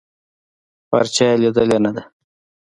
پارچه 0.89 1.23
يې 1.29 1.35
ليدلې 1.41 1.77
نده. 1.85 2.03